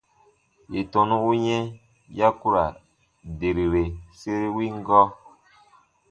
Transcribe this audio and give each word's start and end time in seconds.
Yè 0.73 0.79
tɔnu 0.91 1.15
u 1.29 1.31
yɛ̃ 1.45 1.63
ya 2.17 2.27
ku 2.39 2.47
ra 2.53 2.65
derire 3.39 3.83
sere 4.19 4.47
win 4.55 4.75
gɔɔ. 4.87 5.05